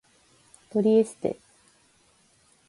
[0.71, 1.37] トリエステ